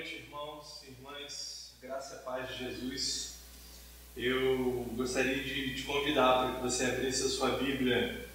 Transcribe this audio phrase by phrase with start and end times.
[0.00, 3.34] noite, irmãos irmãs, graça e paz de Jesus.
[4.16, 8.26] Eu gostaria de te convidar para que você abrisse a sua Bíblia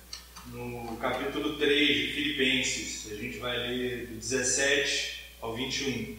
[0.51, 3.11] no capítulo 3 de Filipenses.
[3.11, 5.89] A gente vai ler do 17 ao 21.
[5.89, 6.17] E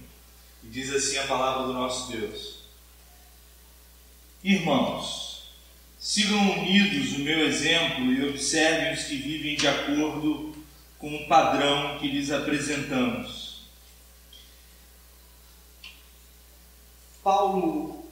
[0.64, 2.64] diz assim a palavra do nosso Deus:
[4.42, 5.52] Irmãos,
[5.96, 10.56] sigam unidos o meu exemplo e observem os que vivem de acordo
[10.98, 13.45] com o padrão que lhes apresentamos
[17.27, 18.09] Paulo,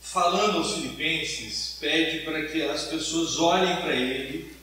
[0.00, 4.56] falando aos Filipenses, pede para que as pessoas olhem para ele,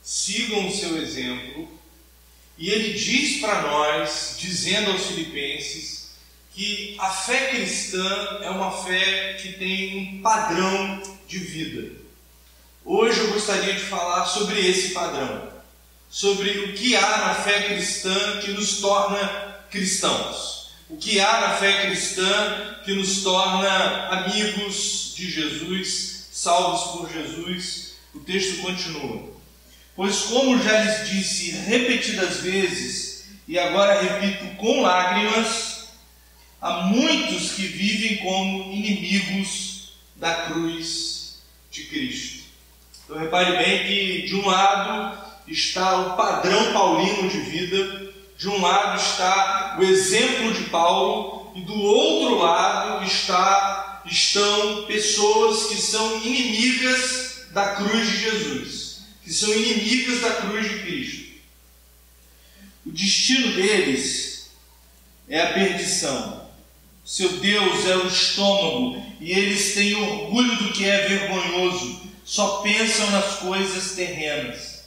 [0.00, 1.68] sigam o seu exemplo,
[2.56, 6.12] e ele diz para nós, dizendo aos Filipenses,
[6.54, 11.90] que a fé cristã é uma fé que tem um padrão de vida.
[12.84, 15.50] Hoje eu gostaria de falar sobre esse padrão,
[16.08, 19.26] sobre o que há na fé cristã que nos torna
[19.72, 20.59] cristãos
[20.90, 27.94] o que há na fé cristã que nos torna amigos de Jesus, salvos por Jesus.
[28.12, 29.30] O texto continua.
[29.94, 35.88] Pois, como já lhes disse repetidas vezes, e agora repito com lágrimas,
[36.60, 41.38] há muitos que vivem como inimigos da cruz
[41.70, 42.44] de Cristo.
[43.04, 48.09] Então, repare bem que, de um lado, está o padrão paulino de vida,
[48.40, 55.66] de um lado está o exemplo de Paulo e do outro lado está estão pessoas
[55.66, 61.30] que são inimigas da cruz de Jesus, que são inimigas da cruz de Cristo.
[62.86, 64.50] O destino deles
[65.28, 66.48] é a perdição.
[67.04, 73.10] Seu Deus é o estômago e eles têm orgulho do que é vergonhoso, só pensam
[73.10, 74.84] nas coisas terrenas.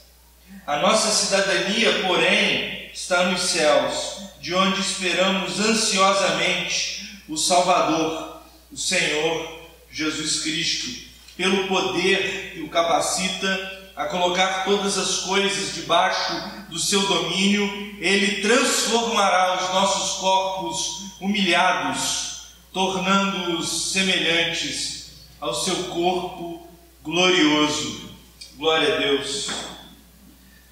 [0.66, 9.62] A nossa cidadania, porém, está nos céus, de onde esperamos ansiosamente o Salvador, o Senhor
[9.90, 16.32] Jesus Cristo, pelo poder que o capacita a colocar todas as coisas debaixo
[16.68, 26.68] do seu domínio, ele transformará os nossos corpos humilhados, tornando-os semelhantes ao seu corpo
[27.02, 28.10] glorioso.
[28.56, 29.73] Glória a Deus.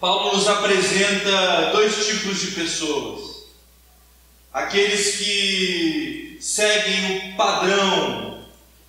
[0.02, 3.44] Paulo nos apresenta dois tipos de pessoas.
[4.52, 8.44] Aqueles que seguem o padrão,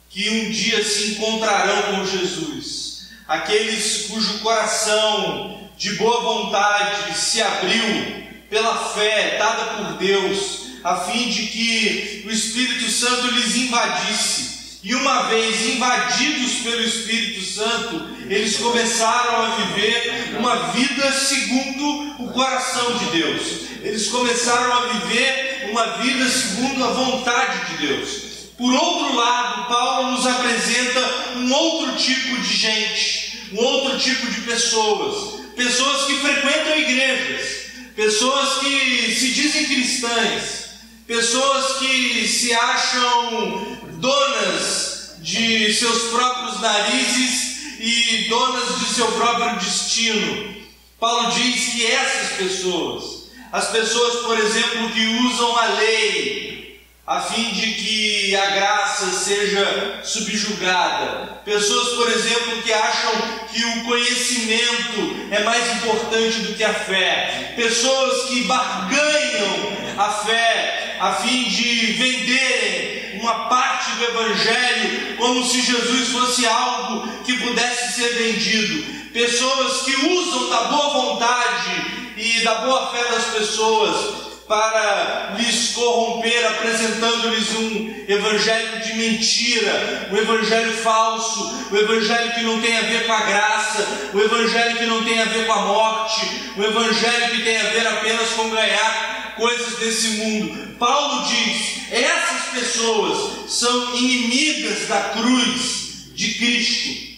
[0.10, 3.10] que um dia se encontrarão com Jesus.
[3.28, 11.30] Aqueles cujo coração de boa vontade se abriu pela fé dada por Deus, a fim
[11.30, 14.53] de que o Espírito Santo lhes invadisse
[14.84, 22.34] e uma vez invadidos pelo Espírito Santo, eles começaram a viver uma vida segundo o
[22.34, 23.42] coração de Deus.
[23.82, 28.10] Eles começaram a viver uma vida segundo a vontade de Deus.
[28.58, 31.00] Por outro lado, Paulo nos apresenta
[31.38, 38.60] um outro tipo de gente, um outro tipo de pessoas, pessoas que frequentam igrejas, pessoas
[38.60, 40.64] que se dizem cristãs,
[41.08, 50.56] pessoas que se acham donas de seus próprios narizes e donas de seu próprio destino.
[51.00, 57.52] Paulo diz que essas pessoas, as pessoas, por exemplo, que usam a lei a fim
[57.52, 63.12] de que a graça seja subjugada, pessoas, por exemplo, que acham
[63.52, 70.83] que o conhecimento é mais importante do que a fé, pessoas que barganham a fé
[71.04, 78.02] a fim de venderem uma parte do Evangelho como se Jesus fosse algo que pudesse
[78.02, 79.12] ser vendido.
[79.12, 86.46] Pessoas que usam da boa vontade e da boa fé das pessoas para lhes corromper,
[86.48, 93.06] apresentando-lhes um evangelho de mentira, um evangelho falso, um evangelho que não tem a ver
[93.08, 96.28] com a graça, um evangelho que não tem a ver com a morte,
[96.58, 100.78] um evangelho que tem a ver apenas com ganhar coisas desse mundo.
[100.78, 107.14] Paulo diz: essas pessoas são inimigas da cruz de Cristo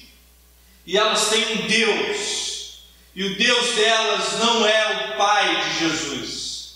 [0.86, 2.80] e elas têm um Deus,
[3.16, 6.76] e o Deus delas não é o Pai de Jesus,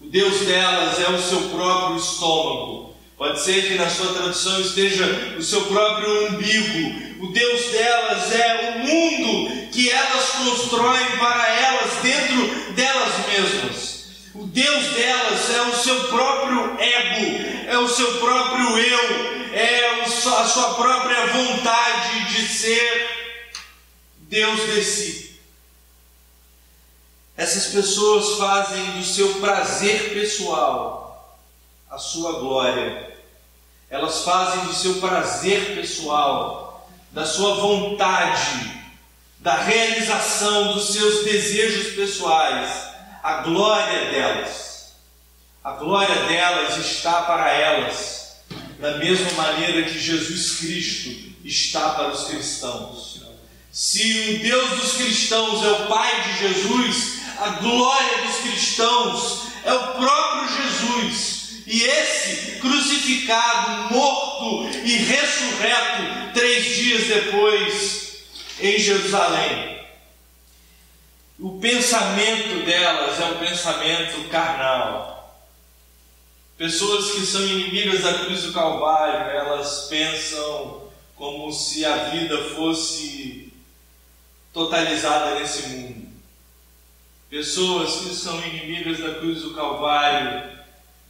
[0.00, 2.92] o Deus delas é o seu próprio estômago.
[3.16, 7.24] Pode ser que na sua tradução esteja o seu próprio umbigo.
[7.24, 13.91] O Deus delas é o mundo que elas constroem para elas dentro delas mesmas.
[14.34, 20.44] O Deus delas é o seu próprio ego, é o seu próprio eu, é a
[20.48, 23.10] sua própria vontade de ser
[24.16, 25.40] Deus de si.
[27.36, 31.38] Essas pessoas fazem do seu prazer pessoal
[31.90, 33.12] a sua glória.
[33.90, 38.80] Elas fazem do seu prazer pessoal, da sua vontade,
[39.38, 42.91] da realização dos seus desejos pessoais,
[43.22, 44.94] a glória delas.
[45.62, 48.42] A glória delas está para elas,
[48.80, 53.22] da mesma maneira que Jesus Cristo está para os cristãos.
[53.70, 59.72] Se o Deus dos cristãos é o Pai de Jesus, a glória dos cristãos é
[59.72, 61.62] o próprio Jesus.
[61.64, 68.16] E esse crucificado, morto e ressurreto três dias depois
[68.60, 69.71] em Jerusalém.
[71.42, 75.42] O pensamento delas é um pensamento carnal.
[76.56, 83.52] Pessoas que são inimigas da cruz do Calvário, elas pensam como se a vida fosse
[84.52, 86.12] totalizada nesse mundo.
[87.28, 90.48] Pessoas que são inimigas da cruz do Calvário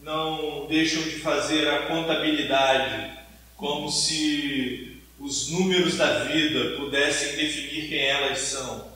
[0.01, 3.19] não deixam de fazer a contabilidade
[3.55, 8.92] como se os números da vida pudessem definir quem elas são.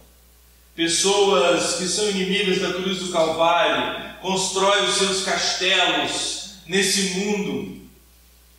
[0.76, 7.80] Pessoas que são inimigas da cruz do Calvário constroem os seus castelos nesse mundo,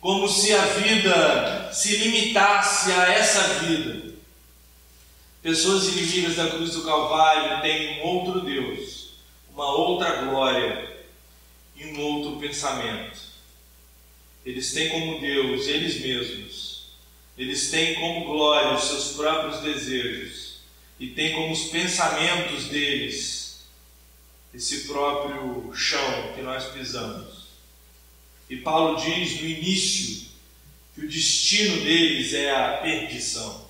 [0.00, 4.14] como se a vida se limitasse a essa vida.
[5.40, 9.10] Pessoas inimigas da cruz do Calvário têm um outro Deus,
[9.52, 10.98] uma outra glória
[11.76, 13.16] e um outro pensamento.
[14.44, 16.88] Eles têm como Deus eles mesmos,
[17.36, 20.47] eles têm como glória os seus próprios desejos
[20.98, 23.48] e têm como os pensamentos deles
[24.52, 27.48] esse próprio chão que nós pisamos.
[28.48, 30.28] E Paulo diz no início
[30.94, 33.68] que o destino deles é a perdição.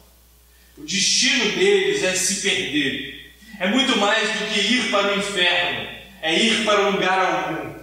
[0.77, 3.33] O destino deles é se perder.
[3.59, 5.89] É muito mais do que ir para o inferno,
[6.23, 7.79] é ir para lugar algum.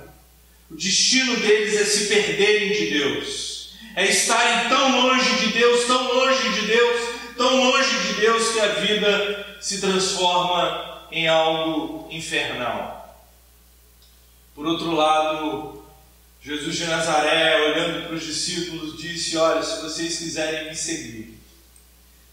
[0.72, 6.14] O destino deles é se perderem de Deus, é estarem tão longe de Deus, tão
[6.14, 13.26] longe de Deus, tão longe de Deus que a vida se transforma em algo infernal.
[14.54, 15.84] Por outro lado,
[16.42, 21.38] Jesus de Nazaré, olhando para os discípulos, disse: Olha, se vocês quiserem me seguir,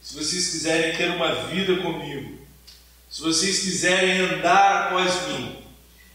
[0.00, 2.38] se vocês quiserem ter uma vida comigo,
[3.10, 5.56] se vocês quiserem andar após mim,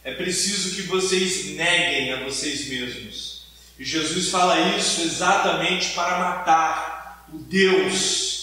[0.03, 3.47] é preciso que vocês neguem a vocês mesmos.
[3.77, 8.36] E Jesus fala isso exatamente para matar o Deus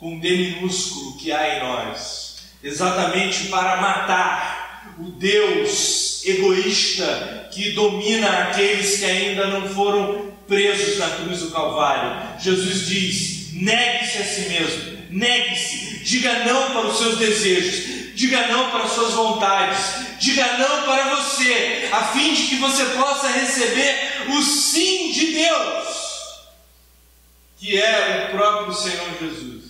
[0.00, 2.38] com D minúsculo que há em nós.
[2.64, 11.08] Exatamente para matar o Deus egoísta que domina aqueles que ainda não foram presos na
[11.10, 12.40] cruz do Calvário.
[12.40, 18.70] Jesus diz: Negue-se a si mesmo, negue-se, diga não para os seus desejos, diga não
[18.70, 24.28] para as suas vontades, diga não para você, a fim de que você possa receber
[24.28, 25.86] o sim de Deus,
[27.58, 29.69] que é o próprio Senhor Jesus.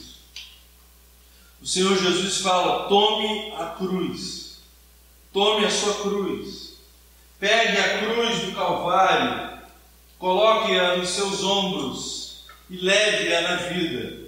[1.62, 4.61] O Senhor Jesus fala: tome a cruz,
[5.33, 6.75] tome a sua cruz,
[7.39, 9.59] pegue a cruz do Calvário,
[10.19, 14.21] coloque-a nos seus ombros e leve-a na vida.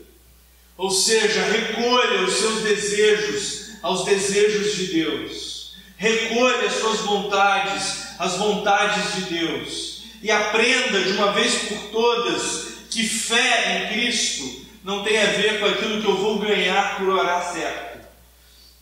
[0.76, 5.74] Ou seja, recolha os seus desejos aos desejos de Deus.
[5.96, 10.02] Recolha as suas vontades às vontades de Deus.
[10.22, 15.60] E aprenda de uma vez por todas que fé em Cristo não tem a ver
[15.60, 18.06] com aquilo que eu vou ganhar por orar certo.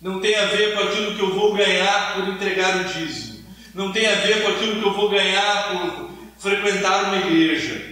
[0.01, 3.45] Não tem a ver com aquilo que eu vou ganhar por entregar o dízimo.
[3.75, 7.91] Não tem a ver com aquilo que eu vou ganhar por frequentar uma igreja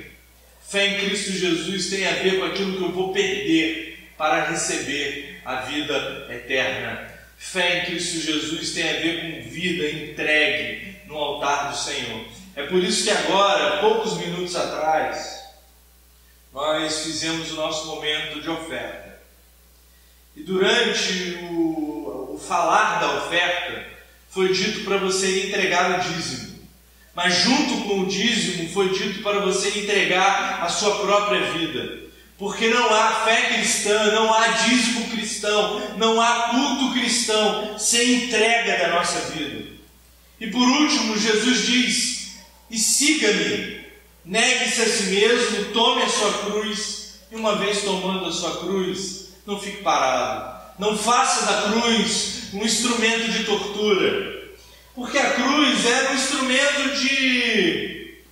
[0.69, 5.41] Fé em Cristo Jesus tem a ver com aquilo que eu vou perder para receber
[5.43, 7.09] a vida eterna.
[7.39, 12.23] Fé em Cristo Jesus tem a ver com vida entregue no altar do Senhor.
[12.55, 15.38] É por isso que agora, poucos minutos atrás,
[16.53, 19.21] nós fizemos o nosso momento de oferta.
[20.37, 23.87] E durante o, o falar da oferta,
[24.31, 26.59] foi dito para você entregar o dízimo.
[27.15, 32.07] Mas junto com o dízimo foi dito para você entregar a sua própria vida.
[32.39, 38.79] Porque não há fé cristã, não há dízimo cristão, não há culto cristão sem entrega
[38.79, 39.67] da nossa vida.
[40.41, 42.37] E por último, Jesus diz:
[42.71, 43.78] E siga-me,
[44.29, 49.31] negue-se a si mesmo, tome a sua cruz, e uma vez tomando a sua cruz,
[49.47, 50.59] não fique parado.
[50.79, 54.39] Não faça da cruz um instrumento de tortura.
[54.95, 58.23] Porque a cruz era um instrumento de,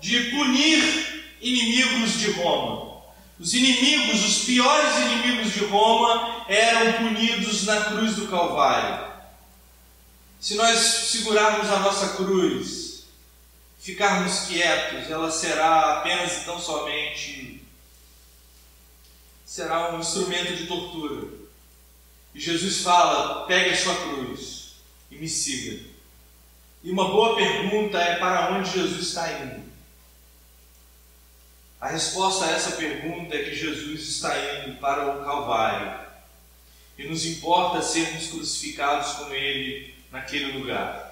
[0.00, 2.94] de punir inimigos de Roma.
[3.38, 9.12] Os inimigos, os piores inimigos de Roma, eram punidos na cruz do Calvário.
[10.40, 12.83] Se nós segurarmos a nossa cruz
[13.84, 17.62] ficarmos quietos, ela será apenas e tão somente
[19.44, 21.28] será um instrumento de tortura.
[22.34, 24.76] E Jesus fala: pegue a sua cruz
[25.10, 25.84] e me siga.
[26.82, 29.62] E uma boa pergunta é: para onde Jesus está indo?
[31.78, 36.08] A resposta a essa pergunta é que Jesus está indo para o Calvário
[36.96, 41.03] e nos importa sermos crucificados com Ele naquele lugar.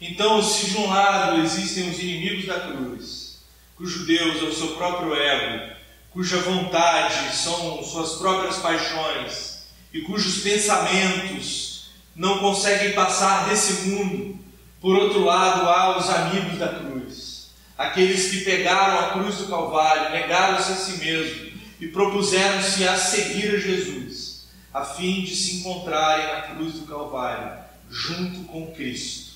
[0.00, 3.38] Então, se de um lado existem os inimigos da cruz,
[3.76, 5.74] cujo Deus é o seu próprio ego,
[6.10, 14.38] cuja vontade são suas próprias paixões e cujos pensamentos não conseguem passar desse mundo,
[14.80, 20.10] por outro lado há os amigos da cruz, aqueles que pegaram a cruz do Calvário,
[20.10, 26.26] negaram-se a si mesmo e propuseram-se a seguir a Jesus, a fim de se encontrarem
[26.26, 27.58] na cruz do Calvário,
[27.90, 29.27] junto com Cristo.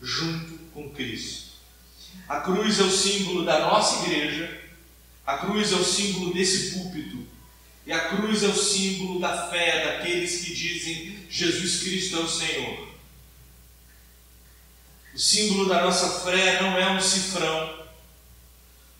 [0.00, 1.48] Junto com Cristo.
[2.28, 4.62] A cruz é o símbolo da nossa igreja,
[5.26, 7.26] a cruz é o símbolo desse púlpito,
[7.86, 12.28] e a cruz é o símbolo da fé daqueles que dizem Jesus Cristo é o
[12.28, 12.88] Senhor.
[15.14, 17.86] O símbolo da nossa fé não é um cifrão.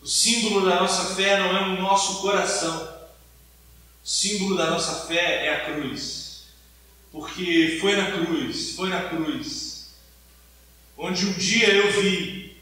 [0.00, 3.09] O símbolo da nossa fé não é o nosso coração.
[4.02, 6.45] O símbolo da nossa fé é a cruz.
[7.12, 9.67] Porque foi na cruz, foi na cruz,
[10.99, 12.57] onde um dia eu vi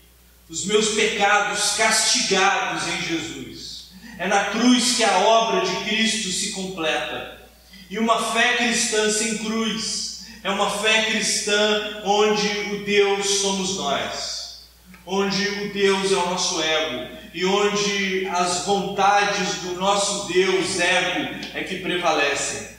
[0.49, 3.87] os meus pecados castigados em Jesus.
[4.19, 7.40] É na cruz que a obra de Cristo se completa.
[7.88, 14.64] E uma fé cristã sem cruz é uma fé cristã onde o Deus somos nós,
[15.07, 21.40] onde o Deus é o nosso ego e onde as vontades do nosso Deus ego
[21.55, 22.75] é que prevalecem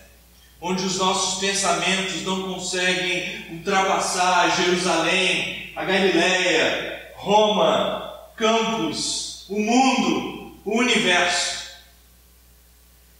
[0.59, 10.77] onde os nossos pensamentos não conseguem ultrapassar Jerusalém, a Galileia, Roma, Campos, o mundo, o
[10.79, 11.67] universo.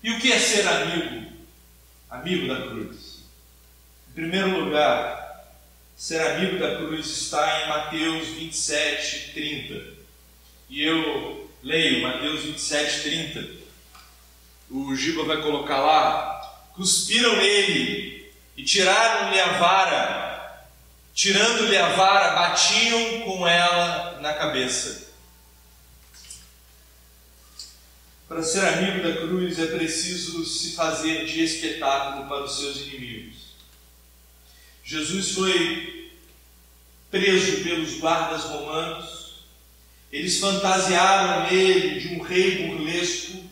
[0.04, 1.28] E o que é ser amigo?
[2.10, 3.24] Amigo da cruz.
[4.10, 5.28] Em primeiro lugar,
[5.96, 9.98] ser amigo da cruz está em Mateus 27, 30.
[10.70, 13.48] E eu leio Mateus 27, 30.
[14.70, 16.37] O Giba vai colocar lá,
[16.78, 20.68] cuspiram nele e tiraram-lhe a vara.
[21.14, 25.08] Tirando-lhe a vara, batiam com ela na cabeça.
[28.28, 33.36] Para ser amigo da cruz é preciso se fazer de espetáculo para os seus inimigos.
[34.84, 36.12] Jesus foi
[37.10, 39.46] preso pelos guardas romanos,
[40.12, 43.47] eles fantasiaram nele de um rei burlesco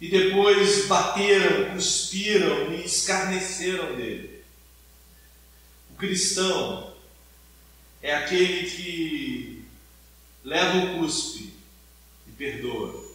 [0.00, 4.42] e depois bateram, cuspiram e escarneceram dele.
[5.90, 6.94] O cristão
[8.00, 9.64] é aquele que
[10.42, 11.52] leva o cuspe
[12.26, 13.10] e perdoa.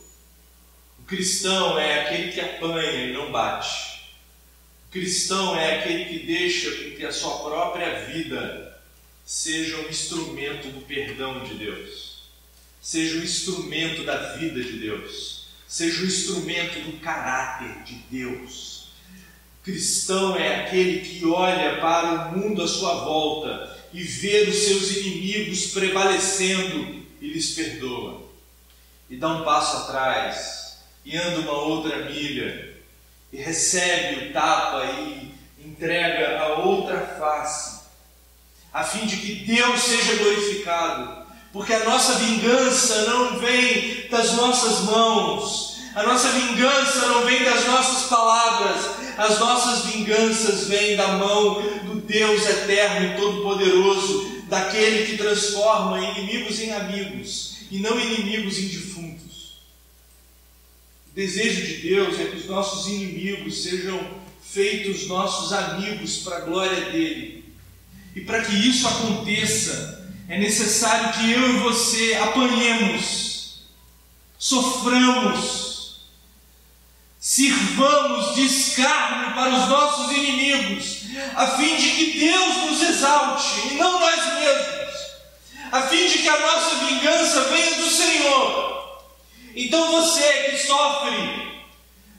[1.00, 3.96] O cristão é aquele que apanha e não bate.
[4.88, 8.80] O cristão é aquele que deixa com que a sua própria vida
[9.26, 12.30] seja um instrumento do perdão de Deus,
[12.80, 18.90] seja um instrumento da vida de Deus seja um instrumento do caráter de Deus.
[19.60, 24.56] O cristão é aquele que olha para o mundo à sua volta e vê os
[24.56, 28.24] seus inimigos prevalecendo e lhes perdoa.
[29.10, 32.76] E dá um passo atrás e anda uma outra milha
[33.32, 35.34] e recebe o tapa e
[35.66, 37.82] entrega a outra face,
[38.72, 41.25] a fim de que Deus seja glorificado
[41.56, 47.66] porque a nossa vingança não vem das nossas mãos, a nossa vingança não vem das
[47.66, 48.86] nossas palavras,
[49.18, 56.60] as nossas vinganças vêm da mão do Deus eterno e todo-poderoso, daquele que transforma inimigos
[56.60, 59.62] em amigos e não inimigos em defuntos.
[61.10, 63.98] O desejo de Deus é que os nossos inimigos sejam
[64.44, 67.46] feitos nossos amigos para a glória dele.
[68.14, 69.95] E para que isso aconteça,
[70.28, 73.60] é necessário que eu e você apanhemos,
[74.38, 76.02] soframos,
[77.20, 81.02] sirvamos de escárnio para os nossos inimigos,
[81.36, 84.96] a fim de que Deus nos exalte e não nós mesmos,
[85.72, 89.06] a fim de que a nossa vingança venha do Senhor.
[89.56, 91.64] Então você que sofre,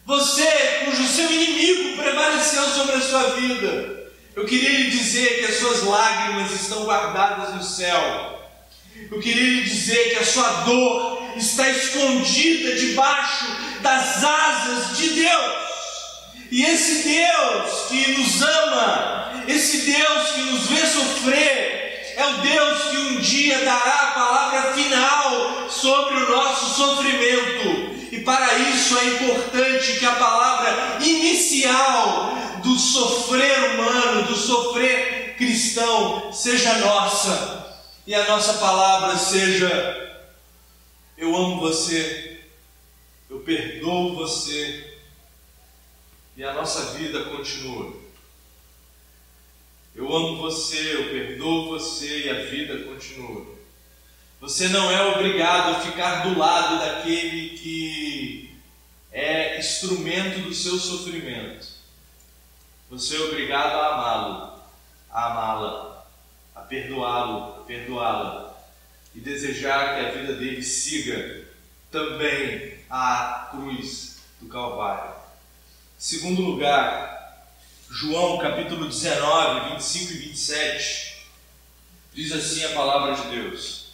[0.05, 3.96] você cujo seu inimigo prevaleceu sobre a sua vida,
[4.37, 8.39] eu queria lhe dizer que as suas lágrimas estão guardadas no céu.
[9.11, 13.47] Eu queria lhe dizer que a sua dor está escondida debaixo
[13.81, 15.53] das asas de Deus.
[16.51, 22.83] E esse Deus que nos ama, esse Deus que nos vê sofrer, é o Deus
[22.91, 27.97] que um dia dará a palavra final sobre o nosso sofrimento.
[28.13, 33.56] E para isso é importante que a palavra inicial do sofrer
[34.47, 37.57] sofrer cristão, seja nossa.
[38.07, 40.23] E a nossa palavra seja:
[41.19, 42.41] Eu amo você,
[43.29, 44.99] eu perdoo você,
[46.37, 47.95] e a nossa vida continua.
[49.95, 53.57] Eu amo você, eu perdoo você e a vida continua.
[54.41, 58.55] Você não é obrigado a ficar do lado daquele que
[59.11, 61.76] é instrumento do seu sofrimento.
[62.89, 64.63] Você é obrigado a amá-lo,
[65.11, 66.07] a amá-la,
[66.55, 68.57] a perdoá-lo, a perdoá-la
[69.13, 71.49] e desejar que a vida dele siga
[71.91, 75.17] também a cruz do Calvário.
[75.99, 77.49] Segundo lugar,
[77.91, 81.27] João capítulo 19, 25 e 27,
[82.15, 83.87] diz assim a palavra de Deus.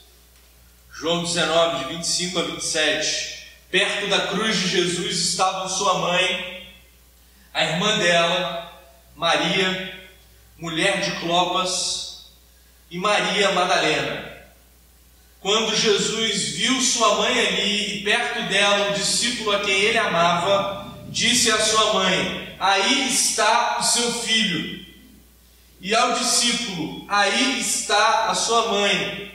[0.92, 3.46] João 19, de 25 a 27.
[3.70, 6.76] Perto da cruz de Jesus estavam sua mãe,
[7.54, 8.72] a irmã dela,
[9.16, 10.00] Maria,
[10.59, 12.12] mulher de Clopas,
[12.92, 14.33] e Maria Madalena.
[15.40, 20.95] Quando Jesus viu sua mãe ali e perto dela o discípulo a quem ele amava,
[21.09, 24.87] disse à sua mãe: Aí está o seu filho.
[25.81, 29.33] E ao discípulo: Aí está a sua mãe.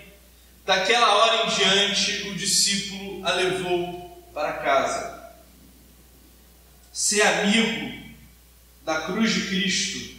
[0.66, 5.34] Daquela hora em diante, o discípulo a levou para casa.
[6.94, 8.07] Ser amigo
[8.88, 10.16] da cruz de Cristo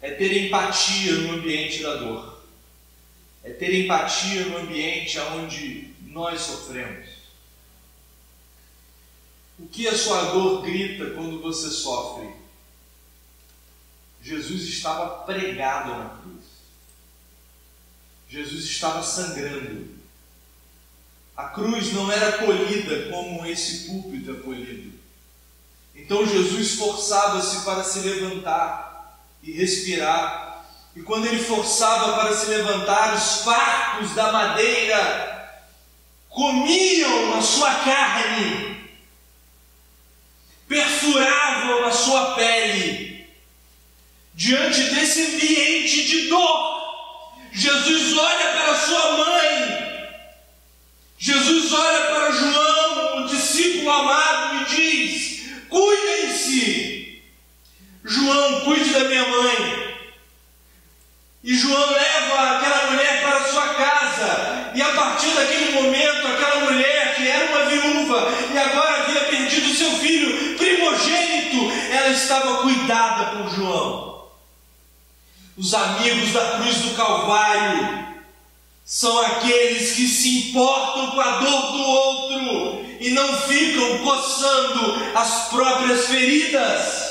[0.00, 2.42] é ter empatia no ambiente da dor,
[3.44, 7.08] é ter empatia no ambiente onde nós sofremos.
[9.56, 12.28] O que a sua dor grita quando você sofre?
[14.20, 16.44] Jesus estava pregado na cruz.
[18.28, 19.94] Jesus estava sangrando.
[21.36, 24.95] A cruz não era colhida como esse púlpito é polido.
[25.96, 30.64] Então Jesus forçava-se para se levantar e respirar.
[30.94, 35.58] E quando ele forçava para se levantar, os farcos da madeira
[36.28, 38.76] comiam a sua carne
[40.68, 43.26] perfuravam a sua pele.
[44.34, 50.06] Diante desse ambiente de dor, Jesus olha para sua mãe,
[51.18, 54.25] Jesus olha para João, o discípulo amado,
[55.76, 57.20] Cuidem-se,
[58.02, 59.94] João, cuide da minha mãe.
[61.44, 67.14] E João leva aquela mulher para sua casa, e a partir daquele momento, aquela mulher
[67.14, 73.54] que era uma viúva e agora havia perdido seu filho, primogênito, ela estava cuidada por
[73.54, 74.28] João.
[75.58, 78.06] Os amigos da cruz do Calvário
[78.82, 82.26] são aqueles que se importam com a dor do outro
[83.00, 87.06] e não ficam coçando as próprias feridas.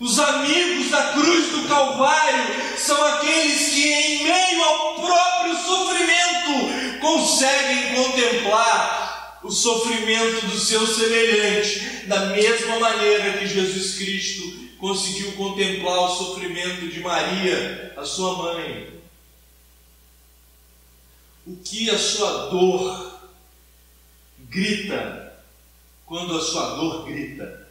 [0.00, 2.44] Os amigos da cruz do Calvário
[2.76, 12.06] são aqueles que, em meio ao próprio sofrimento, conseguem contemplar o sofrimento do seu semelhante,
[12.06, 14.42] da mesma maneira que Jesus Cristo
[14.78, 18.88] conseguiu contemplar o sofrimento de Maria, a sua mãe.
[21.46, 23.20] O que a sua dor
[24.52, 25.34] grita
[26.04, 27.68] quando a sua dor grita?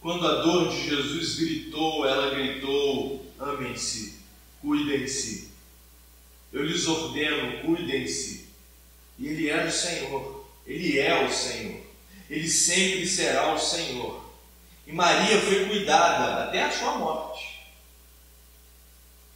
[0.00, 4.18] Quando a dor de Jesus gritou, ela gritou: amem-se,
[4.62, 5.50] cuidem-se.
[6.50, 8.48] Eu lhes ordeno, cuidem-se.
[9.18, 10.46] E Ele era o Senhor.
[10.66, 11.80] Ele é o Senhor.
[12.30, 14.24] Ele sempre será o Senhor.
[14.86, 17.60] E Maria foi cuidada até a sua morte.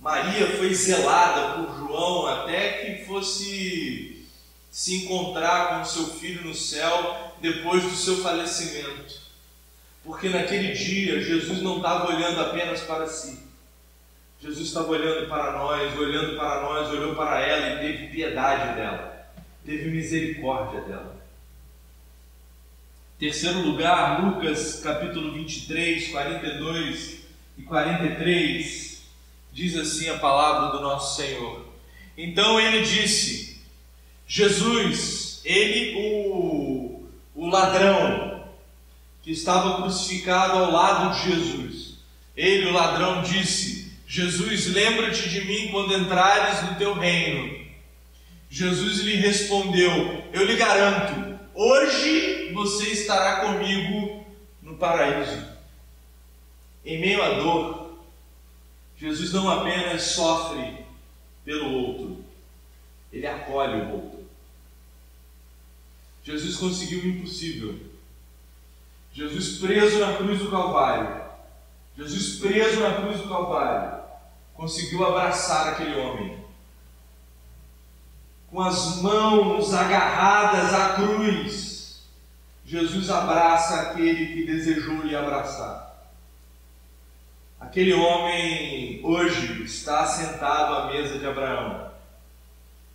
[0.01, 4.14] Maria foi zelada por João até que fosse
[4.75, 9.21] se encontrar com seu filho no céu depois do seu falecimento.
[10.03, 13.39] Porque naquele dia Jesus não estava olhando apenas para si.
[14.43, 19.31] Jesus estava olhando para nós, olhando para nós, olhou para ela e teve piedade dela,
[19.65, 21.25] teve misericórdia dela.
[23.17, 27.21] Terceiro lugar, Lucas capítulo 23, 42
[27.57, 29.03] e 43,
[29.53, 31.65] diz assim a palavra do nosso Senhor.
[32.19, 33.54] Então ele disse:
[34.27, 38.45] Jesus, ele, o, o ladrão,
[39.23, 41.95] que estava crucificado ao lado de Jesus,
[42.37, 47.65] ele, o ladrão, disse: Jesus, lembra-te de mim quando entrares no teu reino.
[48.51, 54.27] Jesus lhe respondeu: Eu lhe garanto Hoje você estará comigo
[54.61, 55.55] no paraíso.
[56.85, 57.97] Em meio à dor,
[58.99, 60.85] Jesus não apenas sofre
[61.45, 62.25] pelo outro,
[63.13, 64.14] ele acolhe o outro.
[66.25, 67.79] Jesus conseguiu o impossível.
[69.13, 71.23] Jesus preso na cruz do Calvário,
[71.97, 74.03] Jesus preso na cruz do Calvário,
[74.55, 76.43] conseguiu abraçar aquele homem.
[78.51, 82.03] Com as mãos agarradas à cruz,
[82.65, 85.85] Jesus abraça aquele que desejou lhe abraçar.
[87.61, 91.94] Aquele homem hoje está sentado à mesa de Abraão.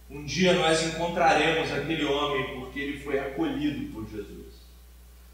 [0.09, 4.55] Um dia nós encontraremos aquele homem porque ele foi acolhido por Jesus,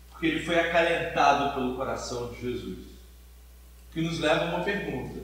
[0.10, 2.80] porque ele foi acalentado pelo coração de Jesus.
[3.94, 5.22] Que nos leva a uma pergunta: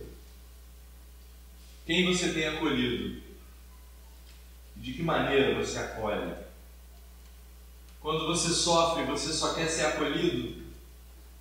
[1.86, 3.22] quem você tem acolhido?
[4.78, 6.34] De que maneira você acolhe?
[8.00, 10.62] Quando você sofre, você só quer ser acolhido?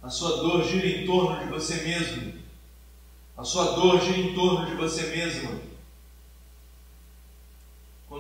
[0.03, 2.41] A sua dor gira em torno de você mesmo.
[3.37, 5.61] A sua dor gira em torno de você mesmo.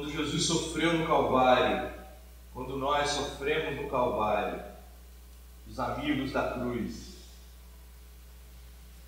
[0.00, 1.92] Quando Jesus sofreu no Calvário,
[2.54, 4.64] quando nós sofremos no Calvário,
[5.68, 7.16] os amigos da cruz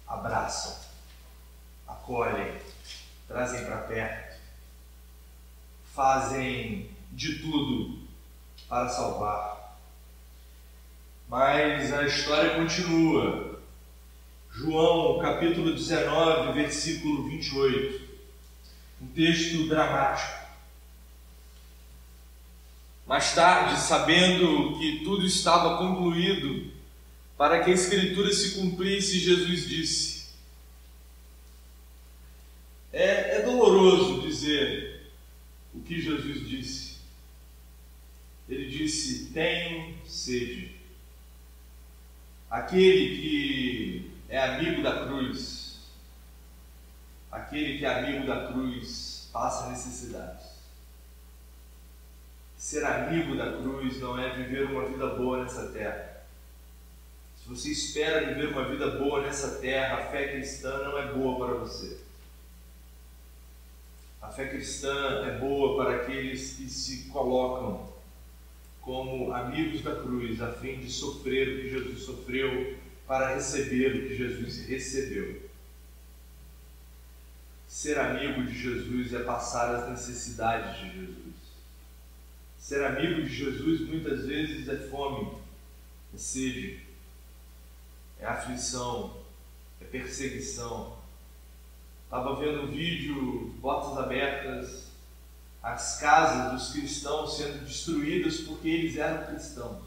[0.06, 0.76] abraçam,
[1.88, 2.58] acolhem,
[3.26, 4.38] trazem para perto,
[5.94, 8.06] fazem de tudo
[8.68, 9.78] para salvar.
[11.26, 13.58] Mas a história continua.
[14.50, 18.12] João, capítulo 19, versículo 28.
[19.00, 20.41] Um texto dramático.
[23.12, 26.72] Mais tarde, sabendo que tudo estava concluído,
[27.36, 30.30] para que a Escritura se cumprisse, Jesus disse:
[32.90, 35.12] é, é doloroso dizer
[35.74, 37.00] o que Jesus disse.
[38.48, 40.74] Ele disse: Tenho sede.
[42.50, 45.80] Aquele que é amigo da cruz,
[47.30, 50.51] aquele que é amigo da cruz, passa necessidades.
[52.62, 56.22] Ser amigo da cruz não é viver uma vida boa nessa terra.
[57.36, 61.44] Se você espera viver uma vida boa nessa terra, a fé cristã não é boa
[61.44, 61.98] para você.
[64.22, 67.92] A fé cristã é boa para aqueles que se colocam
[68.80, 74.08] como amigos da cruz, a fim de sofrer o que Jesus sofreu, para receber o
[74.08, 75.50] que Jesus recebeu.
[77.66, 81.41] Ser amigo de Jesus é passar as necessidades de Jesus.
[82.62, 85.36] Ser amigo de Jesus muitas vezes é fome,
[86.14, 86.80] é sede,
[88.18, 89.20] é aflição,
[89.80, 90.96] é perseguição,
[92.12, 94.88] Estava vendo um vídeo, portas abertas,
[95.62, 99.82] as casas dos cristãos sendo destruídas porque eles eram cristãos.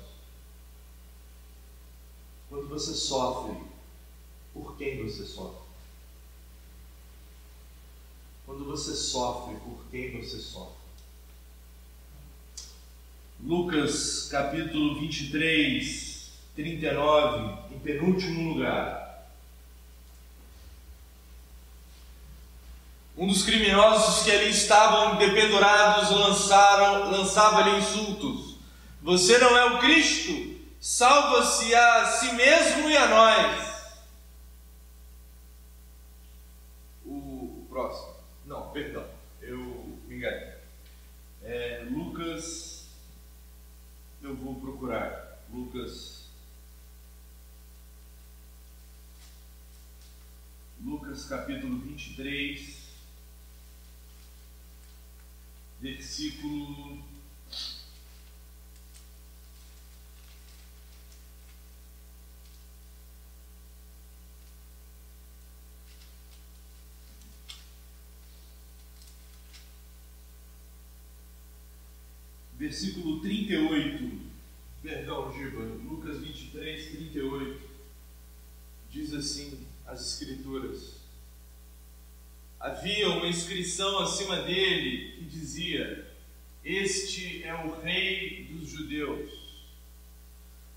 [2.50, 3.56] Quando você sofre,
[4.52, 5.62] por quem você sofre?
[8.48, 10.75] Quando você sofre, por quem você sofre?
[13.44, 19.06] Lucas capítulo 23, 39, em penúltimo lugar.
[23.18, 28.58] Um dos criminosos que ali estavam dependurados lançava-lhe insultos.
[29.02, 30.56] Você não é o Cristo?
[30.82, 33.76] Salva-se a si mesmo e a nós.
[37.06, 38.16] O, o próximo.
[38.46, 39.06] Não, perdão,
[39.42, 39.58] eu
[40.08, 40.56] me enganei.
[41.44, 42.88] É, Lucas,
[44.26, 45.40] eu vou procurar.
[45.54, 46.26] Lucas.
[50.84, 52.86] Lucas capítulo 23
[55.80, 57.05] versículo
[72.66, 74.12] versículo 38,
[74.82, 77.62] perdão, Giba, Lucas 23, 38,
[78.90, 80.96] diz assim as Escrituras:
[82.60, 86.12] havia uma inscrição acima dele que dizia:
[86.64, 89.32] Este é o Rei dos Judeus.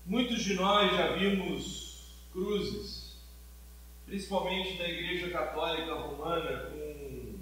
[0.05, 3.15] Muitos de nós já vimos cruzes,
[4.05, 7.39] principalmente da Igreja Católica Romana, com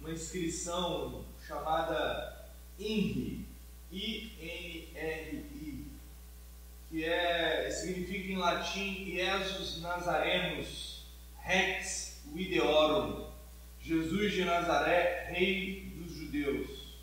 [0.00, 3.45] uma inscrição chamada INRI,
[3.92, 5.86] I-N-R-I,
[6.88, 11.04] que é, significa em latim Iesus Nazarenos
[11.42, 13.26] Rex Videorum
[13.86, 16.96] Jesus de Nazaré, Rei dos Judeus.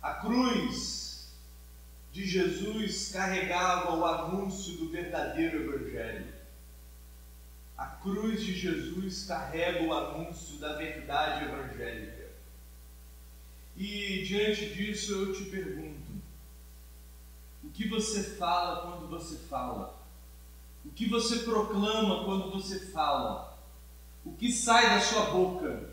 [0.00, 1.34] A cruz
[2.12, 6.32] de Jesus carregava o anúncio do verdadeiro Evangelho.
[7.76, 12.21] A cruz de Jesus carrega o anúncio da verdade evangélica.
[13.76, 16.12] E diante disso eu te pergunto:
[17.64, 20.00] o que você fala quando você fala?
[20.84, 23.58] O que você proclama quando você fala?
[24.24, 25.90] O que sai da sua boca?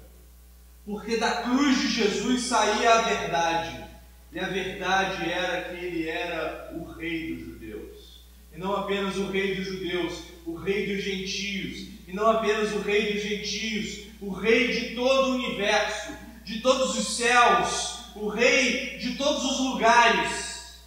[0.86, 3.86] Porque da cruz de Jesus saía a verdade,
[4.32, 9.30] e a verdade era que ele era o Rei dos judeus, e não apenas o
[9.30, 14.32] Rei dos judeus, o Rei dos gentios, e não apenas o Rei dos gentios, o
[14.32, 16.12] Rei de todo o universo,
[16.50, 20.80] de todos os céus, o Rei de todos os lugares.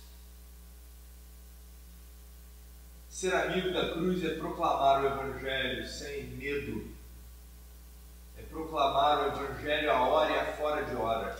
[3.08, 6.90] Ser amigo da cruz é proclamar o Evangelho sem medo,
[8.36, 11.38] é proclamar o Evangelho a hora e a fora de hora,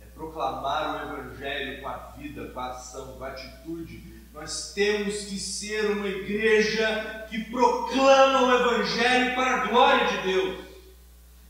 [0.00, 4.24] é proclamar o Evangelho com a vida, com a ação, com a atitude.
[4.32, 10.73] Nós temos que ser uma igreja que proclama o Evangelho para a glória de Deus.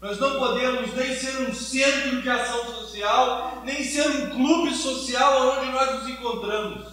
[0.05, 5.57] Nós não podemos nem ser um centro de ação social, nem ser um clube social
[5.57, 6.93] onde nós nos encontramos.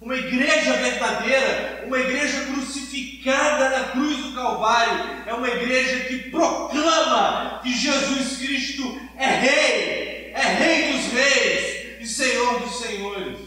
[0.00, 7.58] Uma igreja verdadeira, uma igreja crucificada na cruz do Calvário, é uma igreja que proclama
[7.64, 13.40] que Jesus Cristo é Rei, é Rei dos Reis e Senhor dos Senhores.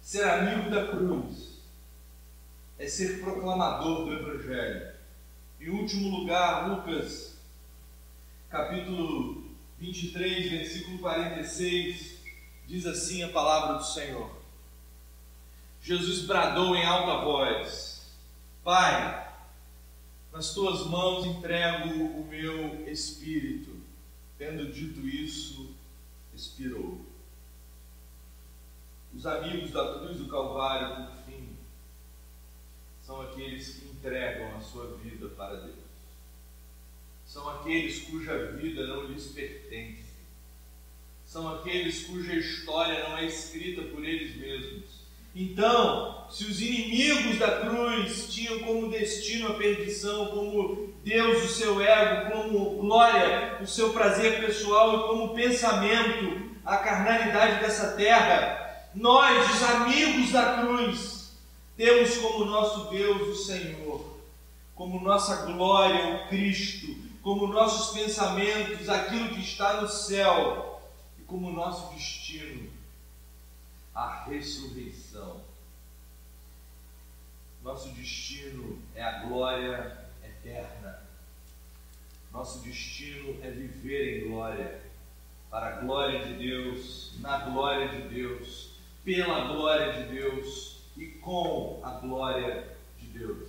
[0.00, 1.60] Ser amigo da cruz
[2.76, 4.90] é ser proclamador do Evangelho.
[5.60, 7.31] Em último lugar, Lucas,
[8.52, 9.42] capítulo
[9.78, 12.20] 23, versículo 46,
[12.66, 14.30] diz assim a palavra do Senhor.
[15.80, 18.14] Jesus bradou em alta voz:
[18.62, 19.32] Pai,
[20.30, 23.72] nas tuas mãos entrego o meu espírito.
[24.36, 25.74] Tendo dito isso,
[26.34, 27.00] expirou.
[29.14, 31.56] Os amigos da cruz do Calvário, por fim,
[33.00, 35.91] são aqueles que entregam a sua vida para Deus.
[37.32, 40.12] São aqueles cuja vida não lhes pertence.
[41.24, 45.02] São aqueles cuja história não é escrita por eles mesmos
[45.34, 51.80] então, se os inimigos da cruz tinham como destino a perdição, como Deus o seu
[51.80, 59.54] ego, como glória o seu prazer pessoal e como pensamento a carnalidade dessa terra, nós,
[59.54, 61.32] os amigos da cruz,
[61.78, 64.18] temos como nosso Deus o Senhor,
[64.74, 70.82] como nossa glória o Cristo, como nossos pensamentos aquilo que está no céu
[71.18, 72.70] e como nosso destino
[73.94, 75.40] a ressurreição.
[77.62, 81.00] Nosso destino é a glória eterna.
[82.32, 84.80] Nosso destino é viver em glória,
[85.50, 88.70] para a glória de Deus, na glória de Deus,
[89.04, 93.48] pela glória de Deus e com a glória de Deus.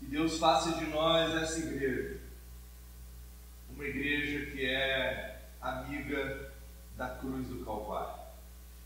[0.00, 2.17] Que Deus faça de nós essa igreja,
[3.78, 6.52] uma igreja que é amiga
[6.96, 8.18] da cruz do Calvário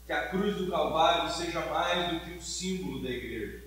[0.06, 3.64] que a cruz do Calvário seja mais do que um símbolo da igreja,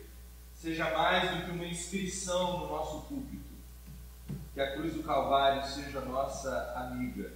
[0.54, 3.56] seja mais do que uma inscrição no nosso púlpito.
[4.54, 7.32] Que a cruz do Calvário seja nossa amiga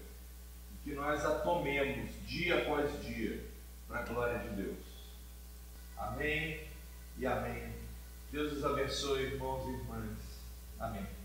[0.84, 3.44] que nós a tomemos dia após dia
[3.88, 4.78] para a glória de Deus.
[5.98, 6.62] Amém
[7.18, 7.74] e amém.
[8.32, 10.18] Deus os abençoe, irmãos e irmãs.
[10.80, 11.19] Amém.